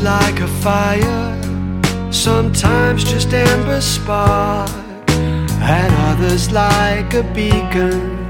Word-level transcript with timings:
like 0.00 0.40
a 0.40 0.48
fire, 0.64 1.42
sometimes 2.10 3.04
just 3.04 3.34
amber 3.34 3.82
spark, 3.82 4.70
and 5.60 5.94
others 6.08 6.50
like 6.50 7.12
a 7.12 7.22
beacon, 7.34 8.26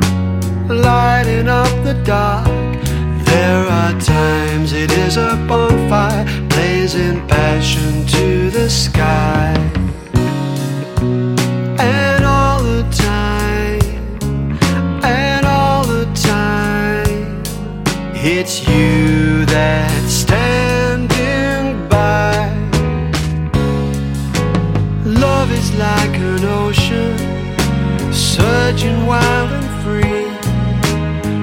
lighting 0.66 1.48
up 1.48 1.70
the 1.84 1.94
dark. 2.04 2.46
There 3.24 3.66
are 3.68 3.92
times 4.00 4.72
it 4.72 4.90
is 4.90 5.16
a 5.16 5.36
bonfire, 5.48 6.24
blazing 6.48 7.24
passion 7.28 8.04
to 8.06 8.50
the 8.50 8.68
sky. 8.68 9.54
And 11.78 12.24
all 12.24 12.60
the 12.64 12.82
time, 12.90 14.58
and 15.04 15.46
all 15.46 15.84
the 15.84 16.06
time, 16.14 17.42
it's 18.12 18.66
you 18.68 19.46
surging 28.74 29.06
wild 29.06 29.52
and 29.52 29.68
free. 29.84 30.24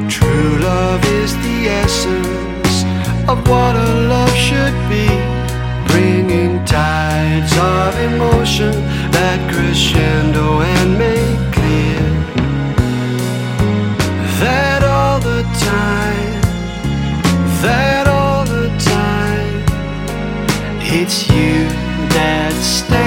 True 0.09 0.59
love 0.59 1.03
is 1.05 1.33
the 1.37 1.67
essence 1.69 2.83
of 3.29 3.47
what 3.47 3.75
a 3.75 4.07
love 4.09 4.35
should 4.35 4.75
be, 4.89 5.07
bringing 5.87 6.63
tides 6.65 7.53
of 7.57 7.97
emotion 7.99 8.71
that 9.11 9.39
crescendo 9.51 10.61
and 10.61 10.97
make 10.97 11.53
clear 11.53 12.03
that 14.41 14.83
all 14.83 15.19
the 15.19 15.43
time, 15.73 16.41
that 17.61 18.07
all 18.07 18.43
the 18.45 18.67
time, 18.79 19.63
it's 20.81 21.29
you 21.29 21.67
that 22.09 22.51
standing 22.61 23.00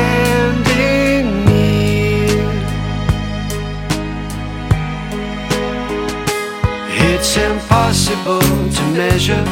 It's 7.26 7.38
impossible 7.38 8.40
to 8.40 8.82
measure 8.92 9.44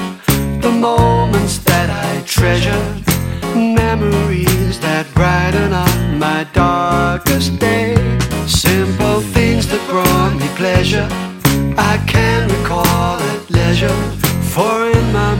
the 0.60 0.70
moments 0.70 1.56
that 1.64 1.88
I 1.88 2.22
treasure, 2.26 2.84
memories 3.56 4.78
that 4.80 5.06
brighten 5.14 5.72
up 5.72 5.96
my 6.18 6.46
darkest 6.52 7.58
day. 7.58 7.96
Simple 8.46 9.22
things 9.32 9.66
that 9.68 9.80
brought 9.88 10.34
me 10.38 10.48
pleasure, 10.54 11.08
I 11.78 11.96
can 12.06 12.50
recall 12.50 13.16
at 13.16 13.50
leisure, 13.50 14.00
for 14.52 14.90
in 14.90 15.06
my 15.14 15.31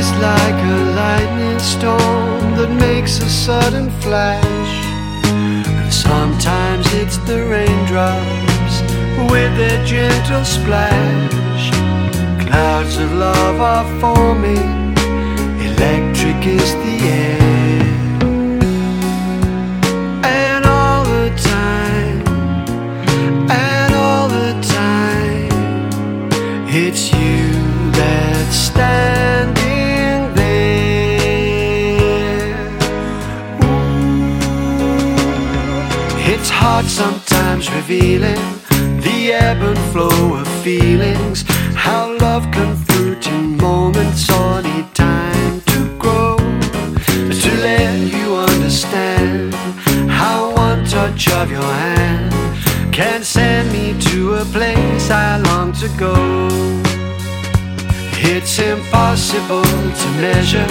is 0.00 0.12
like 0.12 0.60
a 0.76 0.78
lightning 1.02 1.58
storm 1.58 2.42
that 2.58 2.70
makes 2.86 3.18
a 3.18 3.28
sudden 3.28 3.90
flash. 4.04 4.74
Sometimes 5.92 6.86
it's 7.00 7.18
the 7.28 7.40
raindrops 7.54 8.74
with 9.30 9.52
their 9.60 9.80
gentle 9.84 10.44
splash. 10.56 11.64
Clouds 12.44 12.96
of 12.96 13.12
love 13.12 13.58
are 13.72 13.88
forming, 14.00 14.72
electric 15.68 16.40
is 16.58 16.70
the 16.84 16.96
air. 17.22 17.40
And 20.42 20.64
all 20.78 21.02
the 21.16 21.28
time, 21.56 22.20
and 23.68 23.92
all 24.06 24.28
the 24.38 24.52
time. 24.80 25.50
It's 26.84 27.02
you 27.12 27.42
that 27.98 28.46
standing 28.50 28.99
It's 36.22 36.50
hard 36.50 36.86
sometimes 36.86 37.70
revealing 37.72 38.40
the 39.00 39.32
ebb 39.32 39.62
and 39.62 39.78
flow 39.92 40.34
of 40.34 40.48
feelings. 40.62 41.44
How 41.74 42.16
love 42.18 42.50
can 42.52 42.76
fruit 42.76 43.26
in 43.26 43.56
moments 43.56 44.30
or 44.30 44.62
need 44.62 44.94
time 44.94 45.60
to 45.72 45.98
grow. 45.98 46.36
To 46.36 47.50
let 47.68 47.98
you 48.12 48.34
understand 48.34 49.54
how 50.08 50.54
one 50.54 50.84
touch 50.84 51.28
of 51.30 51.50
your 51.50 51.62
hand 51.62 52.32
can 52.92 53.22
send 53.22 53.72
me 53.72 53.98
to 54.10 54.34
a 54.34 54.44
place 54.44 55.10
I 55.10 55.38
long 55.38 55.72
to 55.82 55.88
go. 55.98 56.14
It's 58.22 58.58
impossible 58.58 59.62
to 59.62 60.08
measure 60.20 60.66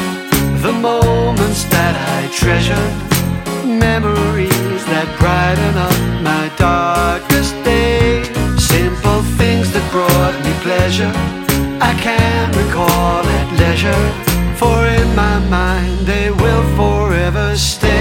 the 0.62 0.72
moments 0.72 1.64
that 1.66 1.96
I 2.18 2.28
treasure, 2.32 3.09
pleasure, 10.90 11.12
I 11.82 11.94
can 12.02 12.52
recall 12.58 13.24
at 13.24 13.60
leisure, 13.60 14.06
for 14.56 14.88
in 14.88 15.16
my 15.16 15.38
mind 15.48 16.08
they 16.08 16.32
will 16.32 16.64
forever 16.76 17.56
stay. 17.56 17.99